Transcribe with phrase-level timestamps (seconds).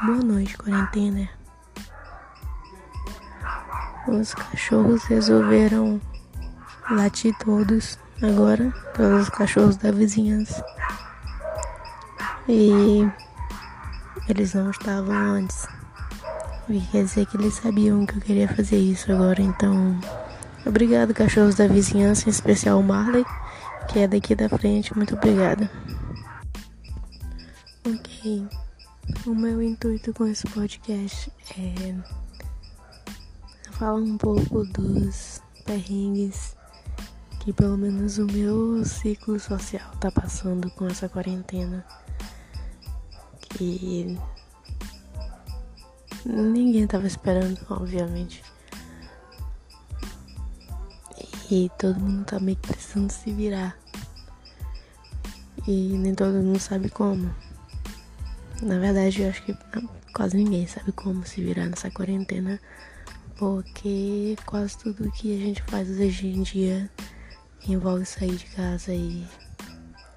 [0.00, 1.28] Boa noite, quarentena.
[4.06, 6.00] Os cachorros resolveram
[6.88, 10.64] latir todos agora, todos os cachorros da vizinhança.
[12.48, 13.00] E
[14.28, 15.66] eles não estavam antes.
[16.68, 19.98] E quer dizer que eles sabiam que eu queria fazer isso agora, então.
[20.64, 23.26] Obrigado, cachorros da vizinhança, em especial o Marley,
[23.88, 24.96] que é daqui da frente.
[24.96, 25.68] Muito obrigada.
[29.38, 31.94] Meu intuito com esse podcast é
[33.70, 36.56] falar um pouco dos perrengues
[37.38, 41.86] que pelo menos o meu ciclo social tá passando com essa quarentena.
[43.50, 44.18] Que
[46.26, 48.42] ninguém tava esperando, obviamente.
[51.48, 53.78] E todo mundo tá meio que precisando se virar.
[55.64, 57.32] E nem todo mundo sabe como.
[58.62, 59.56] Na verdade, eu acho que
[60.12, 62.60] quase ninguém sabe como se virar nessa quarentena,
[63.36, 66.90] porque quase tudo que a gente faz hoje em dia
[67.68, 69.24] envolve sair de casa e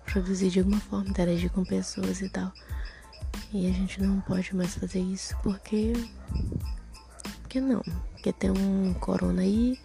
[0.05, 2.51] produzir de alguma forma, interagir com pessoas e tal.
[3.53, 5.93] E a gente não pode mais fazer isso porque.
[7.41, 7.81] Porque não?
[8.13, 9.77] Porque tem um corona aí,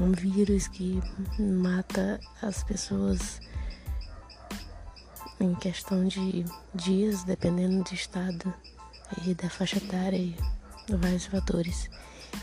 [0.00, 1.00] um vírus que
[1.38, 3.40] mata as pessoas
[5.40, 8.52] em questão de dias, dependendo do estado
[9.26, 10.36] e da faixa etária e
[10.96, 11.90] vários fatores,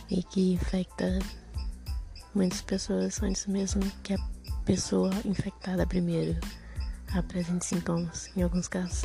[0.10, 1.20] e que infecta
[2.34, 4.18] muitas pessoas antes mesmo que a
[4.66, 6.40] pessoa infectada primeiro
[7.14, 9.04] apresente sintomas, em alguns casos.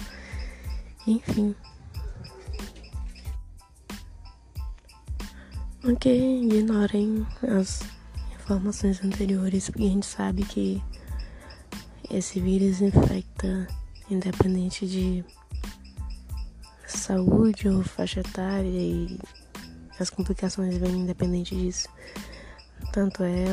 [1.07, 1.55] Enfim.
[5.85, 7.81] Ok, ignorem as
[8.35, 10.83] informações anteriores, porque a gente sabe que
[12.11, 13.67] esse vírus infecta
[14.11, 15.25] independente de
[16.87, 19.19] saúde ou faixa etária e
[19.99, 21.89] as complicações vêm independente disso.
[22.93, 23.45] Tanto é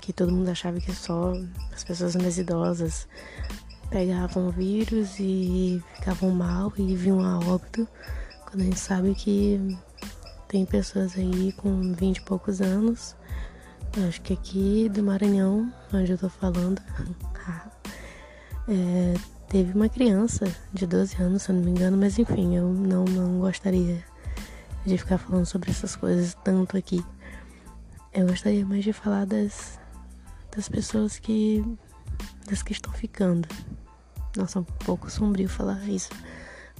[0.00, 1.32] que todo mundo achava que só
[1.72, 3.06] as pessoas mais idosas
[3.90, 7.86] pegavam o vírus e ficavam mal e vinham a óbito,
[8.46, 9.76] quando a gente sabe que
[10.46, 13.14] tem pessoas aí com 20 e poucos anos
[13.96, 16.80] Acho que aqui do Maranhão, onde eu tô falando,
[18.68, 19.14] é,
[19.48, 23.04] teve uma criança de 12 anos, se eu não me engano, mas enfim, eu não,
[23.04, 24.04] não gostaria
[24.84, 27.04] de ficar falando sobre essas coisas tanto aqui.
[28.12, 29.78] Eu gostaria mais de falar das,
[30.54, 31.64] das pessoas que.
[32.48, 33.48] das que estão ficando.
[34.36, 36.10] Nossa, um pouco sombrio falar isso.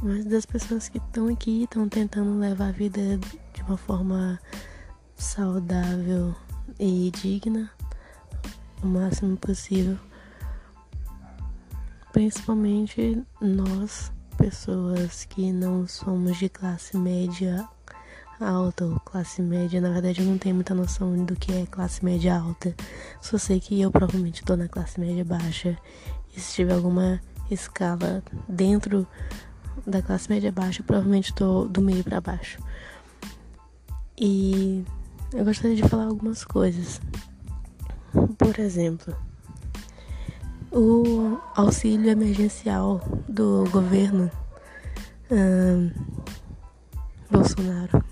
[0.00, 3.18] Mas das pessoas que estão aqui, estão tentando levar a vida
[3.52, 4.38] de uma forma
[5.16, 6.34] saudável
[6.78, 7.70] e digna
[8.82, 9.98] o máximo possível.
[12.12, 17.68] Principalmente nós, pessoas que não somos de classe média
[18.40, 19.80] alta ou classe média.
[19.80, 22.74] Na verdade, eu não tenho muita noção do que é classe média alta.
[23.20, 25.76] Só sei que eu provavelmente estou na classe média baixa.
[26.34, 29.06] E se tiver alguma escala dentro
[29.86, 32.60] da classe média baixa, provavelmente estou do meio para baixo.
[34.16, 34.84] E
[35.32, 37.00] eu gostaria de falar algumas coisas.
[38.38, 39.14] Por exemplo,
[40.72, 44.30] o auxílio emergencial do governo
[47.30, 48.02] Bolsonaro.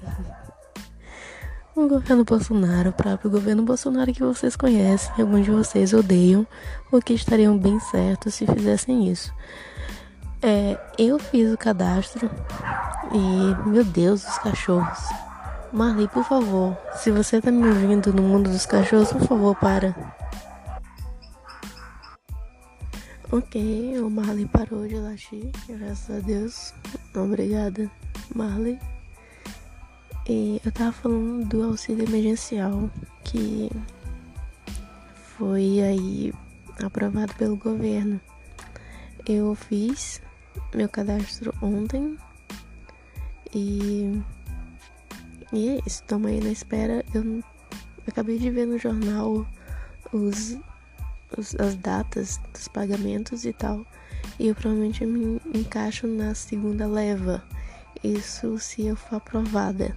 [1.75, 6.47] O governo Bolsonaro, o próprio governo Bolsonaro que vocês conhecem, alguns de vocês odeiam,
[6.91, 9.33] ou que estariam bem certos se fizessem isso.
[10.43, 12.31] É, eu fiz o cadastro
[13.13, 15.26] e, meu Deus, os cachorros.
[15.73, 19.95] Marley, por favor, se você tá me ouvindo no mundo dos cachorros, por favor, para.
[23.31, 26.73] Ok, o Marley parou de latir, graças a Deus.
[27.15, 27.91] Obrigada,
[28.35, 28.79] Marley.
[30.29, 32.89] E eu tava falando do auxílio emergencial
[33.25, 33.71] que
[35.37, 36.35] foi aí
[36.83, 38.21] aprovado pelo governo.
[39.27, 40.23] Eu fiz
[40.75, 42.17] meu cadastro ontem
[43.55, 44.23] e
[45.57, 47.03] e é isso, tamo aí na espera.
[47.15, 47.43] Eu
[48.07, 49.47] acabei de ver no jornal
[50.13, 50.55] os,
[51.37, 53.87] os, as datas dos pagamentos e tal.
[54.39, 57.43] E eu provavelmente me encaixo na segunda leva.
[58.05, 59.97] Isso se eu for aprovada.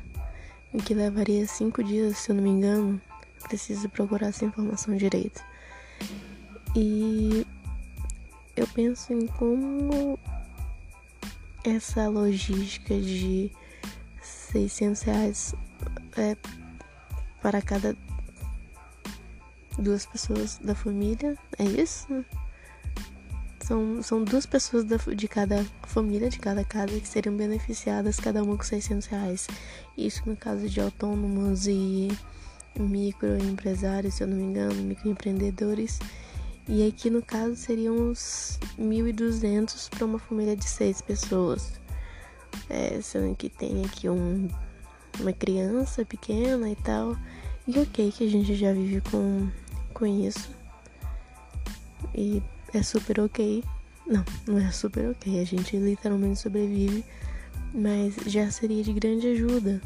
[0.72, 3.02] O que levaria cinco dias, se eu não me engano.
[3.44, 5.44] Preciso procurar essa informação direito.
[6.74, 7.46] E
[8.56, 10.18] eu penso em como
[11.66, 13.52] essa logística de
[14.52, 15.56] 600 reais
[16.18, 16.36] é,
[17.42, 17.96] para cada
[19.78, 21.38] duas pessoas da família.
[21.58, 22.08] É isso?
[23.70, 28.44] são, são duas pessoas da, de cada família, de cada casa, que seriam beneficiadas, cada
[28.44, 29.48] uma com 600 reais.
[29.96, 32.08] Isso no caso de autônomos e
[32.76, 36.00] microempresários, se eu não me engano, microempreendedores.
[36.68, 41.79] E aqui no caso seriam uns 1.200 para uma família de seis pessoas.
[42.70, 44.48] É, sendo que tem aqui um,
[45.20, 47.16] uma criança pequena e tal.
[47.68, 49.50] E ok que a gente já vive com,
[49.94, 50.50] com isso.
[52.16, 52.42] E
[52.74, 53.64] é super ok.
[54.08, 55.40] Não, não é super ok.
[55.40, 57.06] A gente literalmente sobrevive.
[57.74, 59.82] Mas já seria de grande ajuda.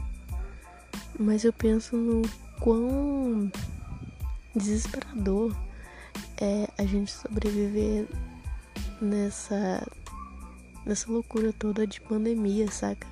[1.19, 2.21] Mas eu penso no
[2.59, 3.51] quão
[4.55, 5.55] desesperador
[6.37, 8.07] é a gente sobreviver
[9.01, 9.85] nessa
[10.85, 13.07] nessa loucura toda de pandemia, saca?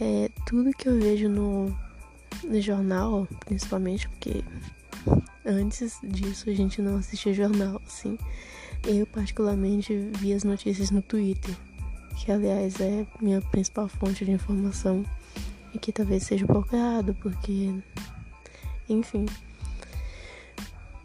[0.00, 1.74] É tudo que eu vejo no,
[2.44, 4.44] no jornal, principalmente porque
[5.44, 8.18] antes disso a gente não assistia jornal, assim.
[8.84, 11.54] Eu particularmente vi as notícias no Twitter,
[12.16, 15.04] que aliás é minha principal fonte de informação
[15.74, 17.74] e que talvez seja um pouco errado, porque
[18.88, 19.26] enfim.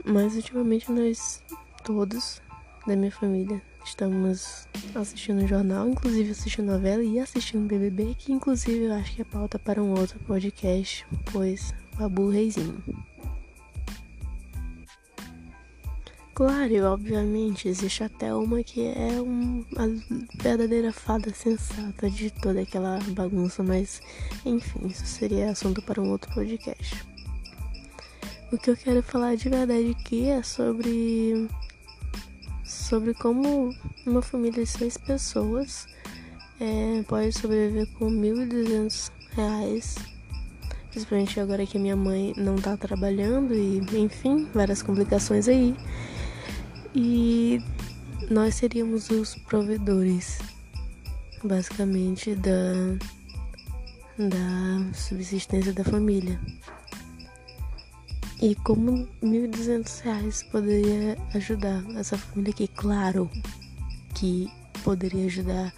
[0.04, 1.42] Mas ultimamente nós
[1.84, 2.42] todos
[2.86, 8.94] da minha família estamos assistindo jornal, inclusive assistindo novela e assistindo BBB, que inclusive eu
[8.94, 12.82] acho que é pauta para um outro podcast, pois Babu Reizinho.
[16.34, 19.66] Claro, obviamente existe até uma que é uma
[20.42, 24.02] verdadeira fada sensata de toda aquela bagunça, mas
[24.46, 27.06] enfim, isso seria assunto para um outro podcast.
[28.52, 31.48] O que eu quero falar de verdade aqui é sobre
[32.92, 33.74] sobre como
[34.06, 35.88] uma família de seis pessoas
[36.60, 39.96] é, pode sobreviver com 1.200 reais,
[40.90, 45.74] principalmente agora que minha mãe não tá trabalhando e enfim, várias complicações aí.
[46.94, 47.64] E
[48.30, 50.40] nós seríamos os provedores,
[51.42, 52.98] basicamente, da,
[54.18, 56.38] da subsistência da família.
[58.42, 62.68] E como 1.200 reais poderia ajudar essa família aqui?
[62.70, 63.30] Claro
[64.16, 64.52] que
[64.84, 65.72] poderia ajudar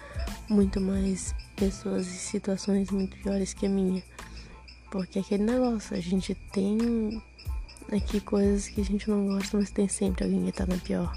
[0.50, 4.02] muito mais pessoas em situações muito piores que a minha.
[4.90, 7.22] Porque aquele negócio, a gente tem
[7.92, 11.14] aqui coisas que a gente não gosta, mas tem sempre alguém que tá na pior.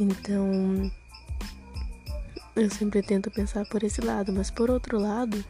[0.00, 0.90] Então,
[2.56, 5.44] eu sempre tento pensar por esse lado, mas por outro lado,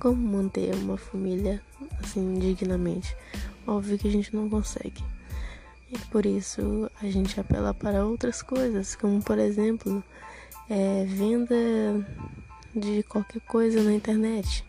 [0.00, 1.62] como manter uma família
[2.00, 3.14] assim dignamente?
[3.66, 5.02] Óbvio que a gente não consegue.
[5.90, 10.02] E por isso a gente apela para outras coisas, como por exemplo,
[10.68, 11.54] é, venda
[12.74, 14.64] de qualquer coisa na internet.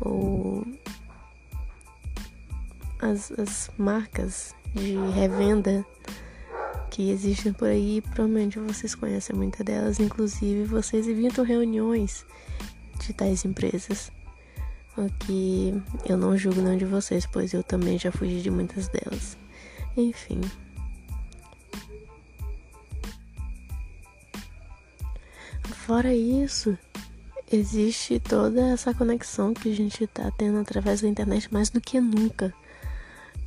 [0.00, 0.66] Ou
[2.98, 5.84] as, as marcas de revenda
[6.90, 12.24] que existem por aí, provavelmente vocês conhecem muitas delas, inclusive vocês evitam reuniões
[12.98, 14.10] de tais empresas.
[15.20, 15.74] Que
[16.06, 19.36] eu não julgo não de vocês, pois eu também já fugi de muitas delas.
[19.96, 20.40] Enfim.
[25.62, 26.78] Fora isso,
[27.50, 32.00] existe toda essa conexão que a gente tá tendo através da internet mais do que
[32.00, 32.54] nunca.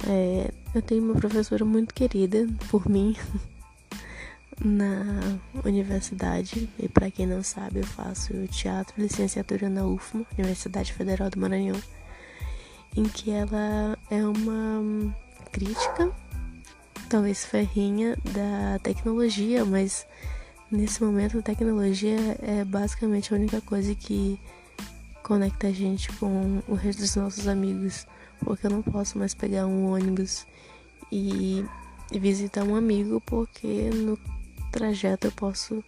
[0.08, 3.16] É, eu tenho uma professora muito querida por mim,
[4.64, 6.70] na universidade.
[6.80, 11.80] E para quem não sabe, eu faço teatro, licenciatura na UFMA, Universidade Federal do Maranhão,
[12.96, 15.14] em que ela é uma
[15.52, 16.12] crítica,
[17.10, 20.08] talvez ferrinha, da tecnologia, mas
[20.72, 24.40] nesse momento a tecnologia é basicamente a única coisa que
[25.22, 28.08] conecta a gente com o resto dos nossos amigos,
[28.40, 30.46] porque eu não posso mais pegar um ônibus
[31.12, 31.66] e
[32.12, 34.18] visitar um amigo porque no
[34.74, 35.84] trajeto eu posso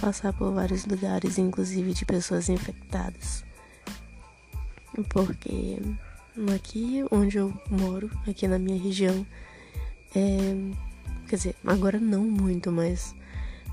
[0.00, 3.44] passar por vários lugares, inclusive de pessoas infectadas.
[5.10, 5.78] Porque
[6.54, 9.26] aqui onde eu moro, aqui na minha região,
[10.14, 10.56] é,
[11.28, 13.14] quer dizer, agora não muito, mas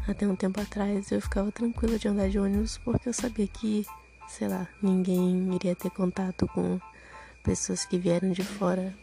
[0.05, 3.85] até um tempo atrás eu ficava tranquila de andar de ônibus porque eu sabia que,
[4.27, 6.79] sei lá, ninguém iria ter contato com
[7.41, 8.93] pessoas que vieram de fora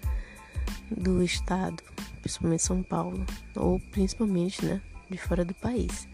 [0.90, 1.82] do estado,
[2.20, 3.24] principalmente São Paulo,
[3.56, 6.08] ou principalmente, né, de fora do país.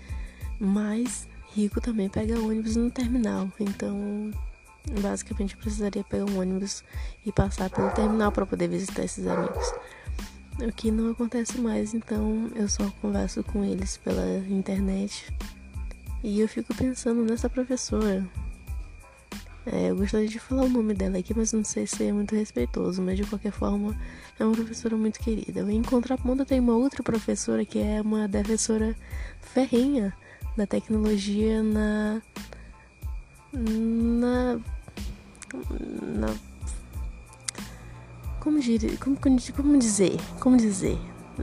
[0.58, 4.30] Mas rico também pega ônibus no terminal, então
[5.00, 6.84] basicamente eu precisaria pegar um ônibus
[7.24, 9.72] e passar pelo terminal para poder visitar esses amigos.
[10.60, 15.32] O que não acontece mais, então eu só converso com eles pela internet.
[16.24, 18.26] E eu fico pensando nessa professora
[19.66, 22.36] É, eu gostaria de falar o nome dela aqui, mas não sei se é muito
[22.36, 23.02] respeitoso.
[23.02, 23.96] Mas de qualquer forma,
[24.38, 25.60] é uma professora muito querida.
[25.70, 28.94] Em contraponto, tem uma outra professora que é uma defensora
[29.40, 30.14] ferrenha
[30.56, 32.22] da tecnologia na.
[33.52, 34.60] na.
[36.02, 36.34] na
[38.38, 38.60] como,
[39.00, 40.16] como, como dizer?
[40.38, 40.96] Como dizer?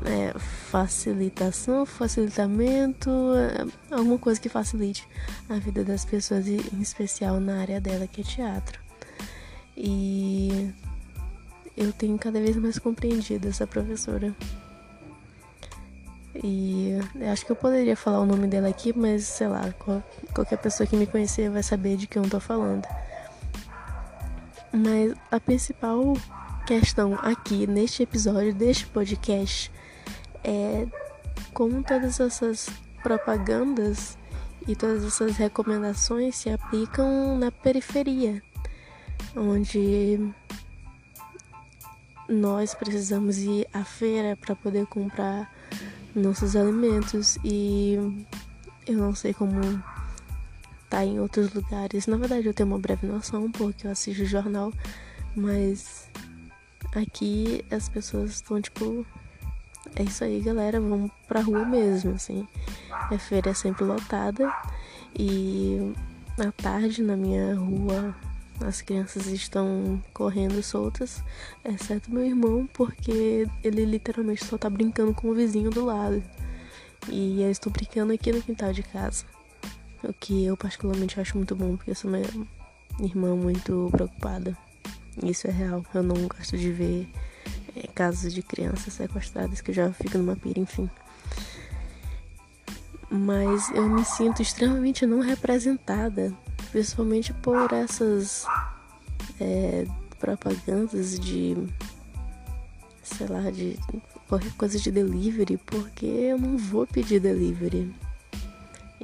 [0.06, 5.08] É, facilitação, facilitamento, é, alguma coisa que facilite
[5.48, 8.80] a vida das pessoas, em especial na área dela que é teatro.
[9.78, 10.74] E
[11.78, 14.36] eu tenho cada vez mais compreendido essa professora.
[16.44, 16.98] E
[17.32, 19.74] acho que eu poderia falar o nome dela aqui, mas sei lá,
[20.34, 22.88] qualquer pessoa que me conhecer vai saber de quem eu tô falando.
[24.72, 26.18] Mas a principal
[26.66, 29.72] questão aqui neste episódio deste podcast
[30.44, 30.86] é
[31.54, 32.70] como todas essas
[33.02, 34.18] propagandas
[34.68, 38.42] e todas essas recomendações se aplicam na periferia,
[39.36, 40.20] onde
[42.28, 45.52] nós precisamos ir à feira para poder comprar
[46.16, 47.98] nossos alimentos e
[48.88, 49.62] eu não sei como
[50.90, 52.08] tá em outros lugares.
[52.08, 54.72] Na verdade, eu tenho uma breve noção porque eu assisto jornal,
[55.36, 56.10] mas
[56.96, 59.06] aqui as pessoas estão tipo
[59.96, 62.48] é isso aí, galera, vamos pra rua mesmo, assim.
[62.90, 64.52] A feira é sempre lotada
[65.18, 65.94] e
[66.40, 68.16] à tarde na minha rua
[68.62, 71.24] as crianças estão correndo soltas,
[71.66, 76.24] exceto meu irmão, porque ele literalmente só tá brincando com o vizinho do lado.
[77.10, 79.25] E eu estou brincando aqui no quintal de casa.
[80.04, 82.24] O que eu particularmente acho muito bom, porque eu sou minha
[83.00, 84.58] irmã muito preocupada.
[85.22, 85.86] Isso é real.
[85.94, 87.10] Eu não gosto de ver
[87.75, 90.89] é, casos de crianças sequestradas, que já fico numa pira, enfim.
[93.10, 96.34] Mas eu me sinto extremamente não representada
[96.72, 98.46] principalmente por essas
[99.39, 99.86] é,
[100.20, 101.56] propagandas de
[103.03, 103.77] sei lá, de
[104.27, 107.94] qualquer coisa de delivery, porque eu não vou pedir delivery.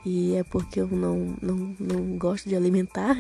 [0.06, 3.18] E é porque eu não, não, não gosto de alimentar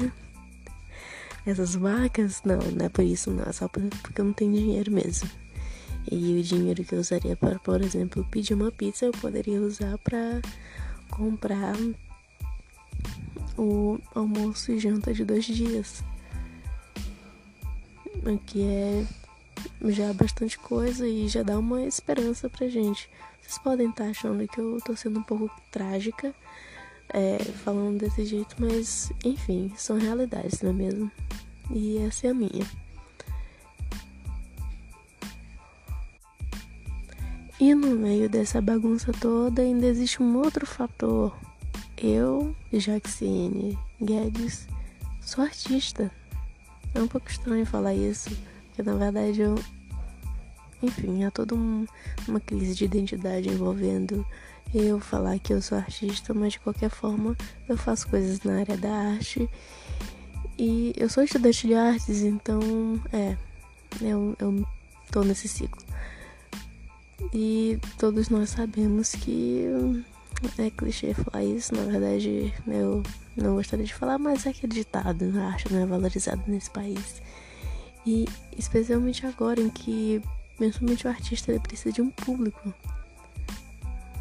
[1.50, 2.42] essas vacas.
[2.44, 3.44] Não, não é por isso, não.
[3.44, 5.30] É só porque eu não tenho dinheiro mesmo.
[6.12, 9.98] E o dinheiro que eu usaria para, por exemplo, pedir uma pizza, eu poderia usar
[10.00, 10.42] para
[11.10, 11.76] comprar
[13.58, 16.04] o almoço e janta de dois dias.
[18.26, 19.06] Aqui é
[19.86, 23.10] já bastante coisa e já dá uma esperança pra gente.
[23.42, 26.34] Vocês podem estar tá achando que eu tô sendo um pouco trágica
[27.14, 31.12] é, falando desse jeito, mas enfim, são realidades, não é mesmo?
[31.72, 32.66] E essa é a minha.
[37.60, 41.36] E no meio dessa bagunça toda ainda existe um outro fator
[42.02, 44.68] eu, Jaxiene Guedes,
[45.22, 46.10] sou artista.
[46.96, 48.30] É um pouco estranho falar isso,
[48.68, 49.56] porque na verdade eu.
[50.82, 51.86] Enfim, há toda um,
[52.26, 54.26] uma crise de identidade envolvendo
[54.74, 57.36] eu falar que eu sou artista, mas de qualquer forma
[57.68, 59.50] eu faço coisas na área da arte.
[60.58, 62.60] E eu sou estudante de artes, então
[63.14, 63.38] é,
[64.02, 64.68] eu, eu
[65.12, 65.82] tô nesse ciclo.
[67.34, 69.66] E todos nós sabemos que
[70.58, 73.04] é clichê falar isso, na verdade eu
[73.36, 77.22] não gostaria de falar, mas é acreditado, eu acho, não é valorizado nesse país.
[78.06, 78.26] E
[78.58, 80.22] especialmente agora em que,
[80.58, 82.74] principalmente o artista, ele precisa de um público.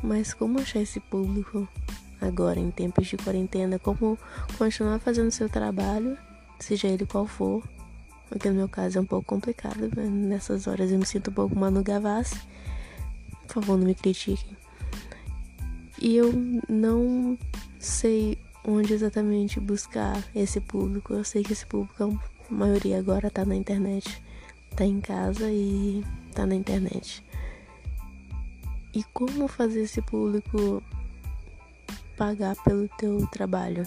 [0.03, 1.69] Mas como achar esse público
[2.21, 3.79] agora, em tempos de quarentena?
[3.79, 4.19] Como
[4.57, 6.17] continuar fazendo seu trabalho,
[6.59, 7.63] seja ele qual for?
[8.29, 10.05] Porque no meu caso é um pouco complicado, né?
[10.05, 12.39] nessas horas eu me sinto um pouco Manu Gavassi.
[13.47, 14.57] Por favor, não me critiquem.
[16.01, 16.33] E eu
[16.69, 17.37] não
[17.79, 21.15] sei onde exatamente buscar esse público.
[21.15, 24.23] Eu sei que esse público, a maioria agora tá na internet,
[24.77, 27.25] tá em casa e tá na internet.
[28.95, 30.83] E como fazer esse público
[32.17, 33.87] pagar pelo teu trabalho?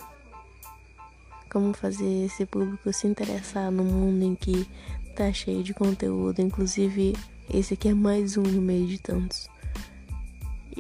[1.50, 4.68] Como fazer esse público se interessar no mundo em que
[5.16, 7.16] tá cheio de conteúdo, inclusive
[7.54, 9.50] esse aqui é mais um no meio de tantos.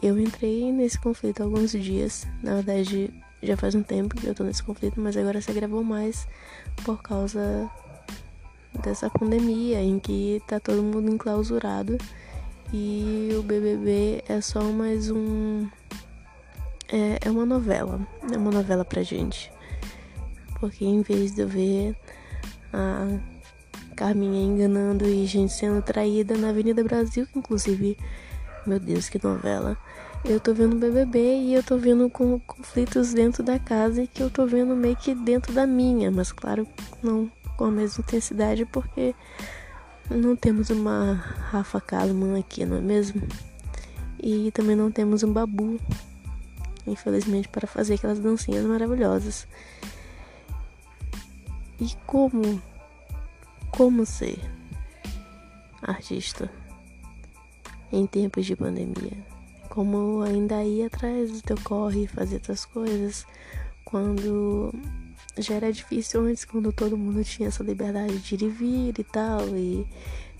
[0.01, 2.25] Eu entrei nesse conflito há alguns dias.
[2.41, 3.13] Na verdade,
[3.43, 6.27] já faz um tempo que eu tô nesse conflito, mas agora se agravou mais
[6.85, 7.69] por causa
[8.83, 11.97] dessa pandemia em que tá todo mundo enclausurado
[12.73, 15.67] e o BBB é só mais um.
[16.91, 17.99] É, é uma novela.
[18.31, 19.51] É uma novela pra gente.
[20.59, 21.95] Porque em vez de eu ver
[22.71, 23.19] a
[23.95, 27.97] Carminha enganando e gente sendo traída na Avenida Brasil, que inclusive
[28.65, 29.77] meu Deus, que novela.
[30.23, 34.21] eu tô vendo BBB e eu tô vendo com conflitos dentro da casa e que
[34.21, 36.67] eu tô vendo meio que dentro da minha, mas claro,
[37.01, 39.15] não com a mesma intensidade porque
[40.17, 43.21] não temos uma Rafa Kalimann aqui, não é mesmo?
[44.21, 45.79] E também não temos um Babu,
[46.85, 49.47] infelizmente, para fazer aquelas dancinhas maravilhosas.
[51.79, 52.61] E como
[53.71, 54.39] como ser
[55.81, 56.51] artista
[57.91, 59.31] em tempos de pandemia?
[59.71, 63.25] como ainda ir atrás do teu corre, fazer tuas coisas,
[63.85, 64.73] quando
[65.37, 69.03] já era difícil antes, quando todo mundo tinha essa liberdade de ir e vir e
[69.03, 69.85] tal, e,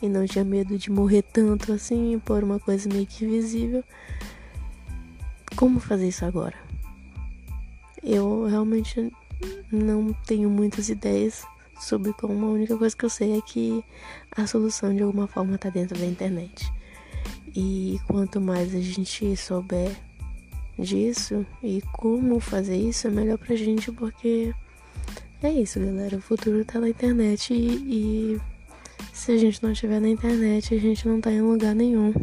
[0.02, 3.84] e não tinha medo de morrer tanto assim por uma coisa meio que invisível.
[5.56, 6.56] Como fazer isso agora?
[8.04, 9.12] Eu realmente
[9.72, 11.44] não tenho muitas ideias
[11.80, 13.84] sobre como a única coisa que eu sei é que
[14.32, 16.72] a solução de alguma forma está dentro da internet.
[17.56, 19.96] E quanto mais a gente souber
[20.80, 24.54] disso e como fazer isso, é melhor pra gente, porque
[25.44, 26.18] é isso, galera.
[26.18, 28.42] O futuro tá na internet e, e
[29.14, 32.14] se a gente não estiver na internet, a gente não tá em lugar nenhum.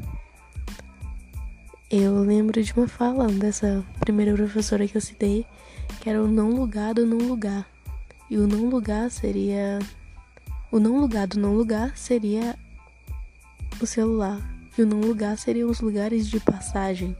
[1.90, 5.46] Eu lembro de uma fala dessa primeira professora que eu citei,
[6.00, 7.66] que era o não lugar do não lugar.
[8.30, 9.78] E o não lugar seria.
[10.70, 12.56] O não lugar do não lugar seria
[13.80, 14.40] o celular.
[14.76, 17.16] E o não lugar seriam os lugares de passagem.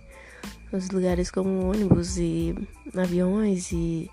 [0.71, 2.55] Os lugares como ônibus e
[2.95, 4.09] aviões e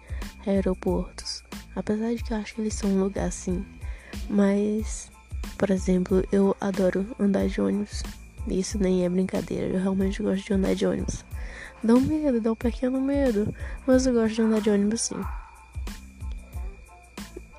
[0.48, 1.45] aeroportos.
[1.76, 3.66] Apesar de que eu acho que eles são um lugar assim.
[4.30, 5.12] Mas,
[5.58, 8.04] por exemplo, eu adoro andar de ônibus.
[8.48, 9.68] Isso nem é brincadeira.
[9.68, 11.26] Eu realmente gosto de andar de ônibus.
[11.84, 13.54] Dá um medo, dá um pequeno medo.
[13.86, 15.22] Mas eu gosto de andar de ônibus sim.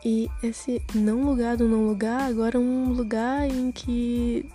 [0.05, 4.49] E esse não lugar do não lugar agora é um lugar em que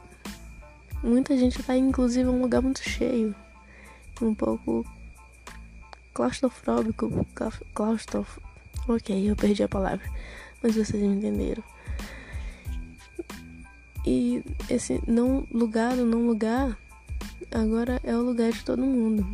[1.03, 3.33] Muita gente tá inclusive em um lugar muito cheio,
[4.21, 4.85] um pouco
[6.13, 7.25] claustrofóbico,
[7.73, 8.39] claustrof...
[8.93, 10.05] Ok, eu perdi a palavra,
[10.61, 11.63] mas vocês entenderam.
[14.05, 16.77] E esse não lugar, o não lugar,
[17.49, 19.25] agora é o lugar de todo mundo.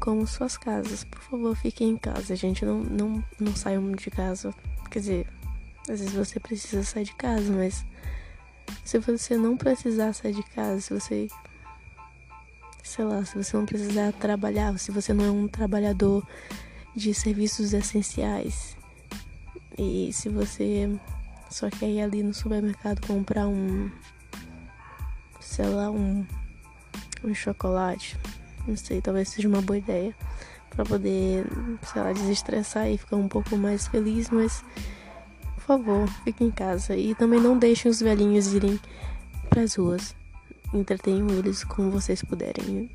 [0.00, 1.04] Como suas casas.
[1.04, 2.64] Por favor, fiquem em casa, gente.
[2.64, 4.54] Não, não, não saiam de casa.
[4.90, 5.26] Quer dizer,
[5.86, 7.84] às vezes você precisa sair de casa, mas
[8.82, 11.28] se você não precisar sair de casa, se você.
[12.82, 16.26] Sei lá, se você não precisar trabalhar, se você não é um trabalhador
[16.94, 18.76] de serviços essenciais.
[19.76, 20.88] E se você
[21.50, 23.90] só quer ir ali no supermercado comprar um.
[25.40, 26.24] Sei lá, um.
[27.24, 28.18] Um chocolate.
[28.66, 30.14] Não sei, talvez seja uma boa ideia.
[30.70, 31.46] para poder,
[31.92, 34.64] sei lá, desestressar e ficar um pouco mais feliz, mas
[35.54, 38.78] por favor, fiquem em casa e também não deixem os velhinhos irem
[39.48, 40.14] para as ruas.
[40.74, 42.90] Entretenham eles como vocês puderem.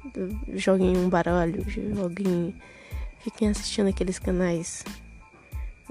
[0.53, 2.53] Joguem um baralho, joguem.
[3.19, 4.83] Fiquem assistindo aqueles canais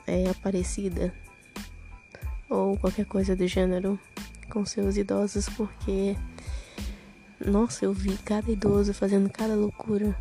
[0.07, 1.13] é, Aparecida
[2.49, 3.99] ou qualquer coisa do gênero
[4.49, 6.17] com seus idosos, porque
[7.45, 10.17] nossa, eu vi cada idoso fazendo cada loucura.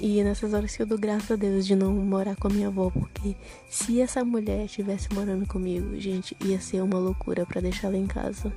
[0.00, 2.68] E nessas horas que eu dou graças a Deus de não morar com a minha
[2.68, 3.36] avó, porque
[3.70, 8.06] se essa mulher estivesse morando comigo, gente, ia ser uma loucura para deixar ela em
[8.06, 8.52] casa.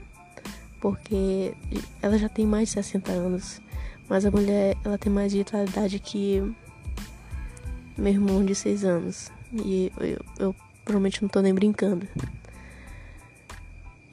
[0.79, 1.53] Porque
[2.01, 3.61] ela já tem mais de 60 anos,
[4.09, 6.43] mas a mulher, ela tem mais de idade que
[7.97, 9.31] meu irmão de 6 anos.
[9.53, 12.07] E eu, eu, eu provavelmente não tô nem brincando.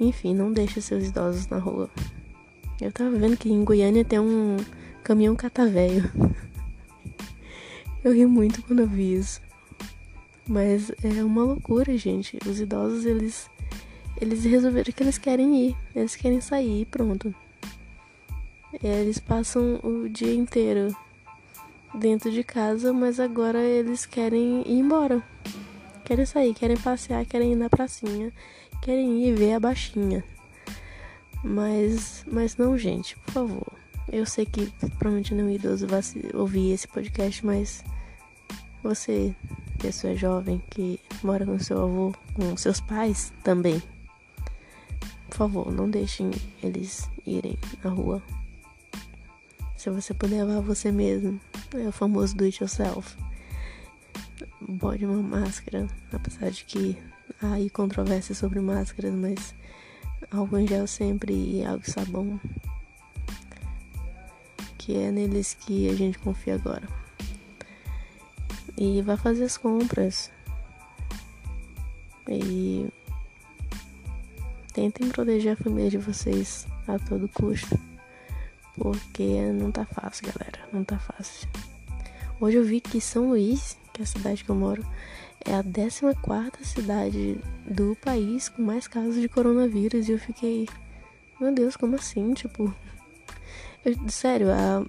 [0.01, 1.91] Enfim, não deixe seus idosos na rua.
[2.81, 4.57] Eu tava vendo que em Goiânia tem um
[5.03, 6.11] caminhão catavéio.
[8.05, 9.41] Eu ri muito quando eu vi isso.
[10.47, 12.38] Mas é uma loucura, gente.
[12.47, 13.51] Os idosos, eles
[14.21, 17.35] eles resolveram que eles querem ir, eles querem sair e pronto.
[18.83, 20.95] Eles passam o dia inteiro
[21.94, 25.22] dentro de casa, mas agora eles querem ir embora.
[26.05, 28.33] Querem sair, querem passear, querem ir na pracinha,
[28.83, 30.24] querem ir ver a baixinha.
[31.42, 33.72] Mas, mas não, gente, por favor.
[34.11, 36.01] Eu sei que provavelmente nenhum idoso vai
[36.35, 37.85] ouvir esse podcast, mas
[38.83, 39.35] você,
[39.79, 43.83] pessoa jovem que mora com seu avô, com seus pais também,
[45.29, 46.31] por favor, não deixem
[46.62, 48.22] eles irem na rua.
[49.79, 51.41] Se você puder levar você mesmo,
[51.73, 53.17] é o famoso do it yourself.
[54.61, 56.99] Bote uma máscara, apesar de que
[57.41, 59.55] há aí controvérsia sobre máscaras, mas
[60.33, 62.41] álcool em gel sempre e e sabão
[64.77, 66.88] que é neles que a gente confia agora.
[68.77, 70.29] E vai fazer as compras.
[72.27, 72.88] E
[74.73, 77.88] tentem proteger a família de vocês a todo custo.
[78.79, 80.61] Porque não tá fácil, galera.
[80.73, 81.49] Não tá fácil.
[82.41, 84.87] Hoje eu vi que São Luís, que é a cidade que eu moro,
[85.45, 90.09] é a 14 cidade do país com mais casos de coronavírus.
[90.09, 90.69] E eu fiquei,
[91.41, 92.33] meu Deus, como assim?
[92.35, 92.73] Tipo,
[93.85, 94.85] eu, sério, há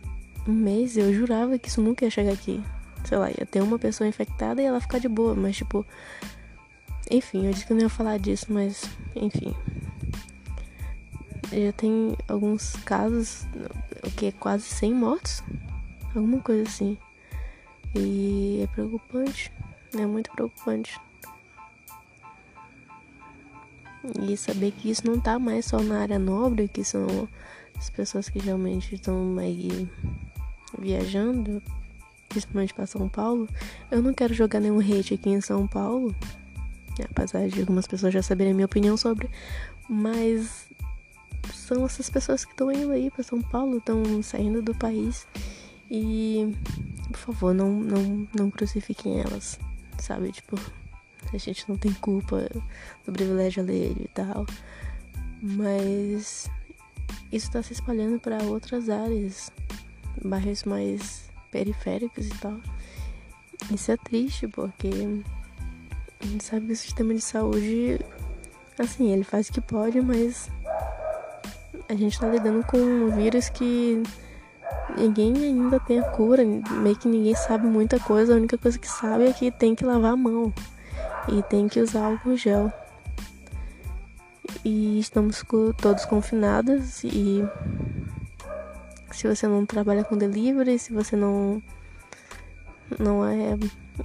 [0.47, 2.61] um mês eu jurava que isso nunca ia chegar aqui.
[3.05, 5.85] Sei lá, ia ter uma pessoa infectada e ela ficar de boa, mas tipo.
[7.09, 8.83] Enfim, eu disse que eu não ia falar disso, mas
[9.15, 9.55] enfim.
[11.51, 13.47] Já tem alguns casos,
[14.03, 14.31] o que?
[14.33, 15.43] Quase 100 mortos?
[16.15, 16.97] Alguma coisa assim.
[17.95, 19.51] E é preocupante.
[19.97, 20.99] É muito preocupante.
[24.21, 27.27] E saber que isso não tá mais só na área nobre, que são
[27.75, 29.87] as pessoas que realmente estão aí
[30.77, 31.61] viajando,
[32.29, 33.49] principalmente para São Paulo.
[33.89, 36.15] Eu não quero jogar nenhum hate aqui em São Paulo,
[37.09, 39.29] apesar de algumas pessoas já saberem a minha opinião sobre,
[39.89, 40.68] mas
[41.53, 45.27] são essas pessoas que estão indo aí para São Paulo, estão saindo do país
[45.89, 46.55] e
[47.09, 49.59] por favor, não, não, não crucifiquem elas,
[49.97, 50.31] sabe?
[50.31, 50.59] Tipo,
[51.33, 52.47] a gente não tem culpa
[53.05, 54.45] do privilégio alheio e tal.
[55.41, 56.49] Mas
[57.31, 59.51] isso tá se espalhando para outras áreas,
[60.23, 62.57] bairros mais periféricos e tal.
[63.73, 64.89] Isso é triste porque
[66.19, 67.99] a gente sabe que o sistema de saúde,
[68.77, 70.49] assim, ele faz o que pode, mas
[71.89, 74.01] a gente tá lidando com um vírus que
[74.95, 78.87] ninguém ainda tem a cura, meio que ninguém sabe muita coisa, a única coisa que
[78.87, 80.53] sabe é que tem que lavar a mão
[81.27, 82.71] e tem que usar álcool gel.
[84.63, 85.43] E estamos
[85.81, 87.43] todos confinados e
[89.11, 91.61] se você não trabalha com delivery, se você não
[92.99, 93.57] não é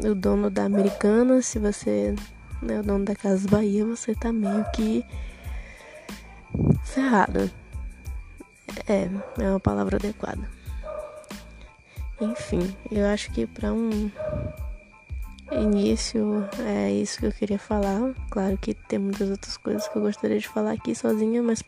[0.08, 2.14] o dono da Americana, se você
[2.62, 5.04] não é o dono da Casa Bahia, você tá meio que
[6.82, 7.50] ferrado.
[8.88, 9.08] É,
[9.42, 10.48] é uma palavra adequada.
[12.20, 14.10] Enfim, eu acho que para um
[15.50, 18.14] início é isso que eu queria falar.
[18.30, 21.62] Claro que tem muitas outras coisas que eu gostaria de falar aqui sozinha, mas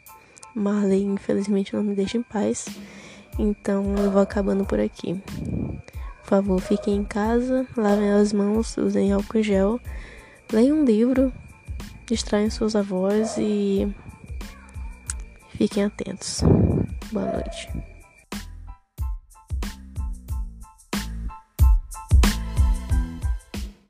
[0.54, 2.66] Marley infelizmente não me deixa em paz.
[3.38, 5.20] Então eu vou acabando por aqui.
[6.22, 9.80] Por favor, fiquem em casa, lavem as mãos, usem álcool gel,
[10.52, 11.32] leiam um livro,
[12.06, 13.86] distraiam seus avós e
[15.56, 16.42] fiquem atentos.
[17.12, 17.68] Boa noite.